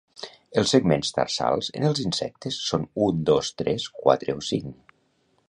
Els 0.59 0.71
segments 0.75 1.11
tarsals 1.17 1.69
en 1.81 1.85
els 1.91 2.01
insectes 2.05 2.59
són 2.71 2.89
un, 3.09 3.21
dos, 3.33 3.53
tres, 3.65 3.87
quatre 4.01 4.41
o 4.41 4.45
cinc. 4.51 4.99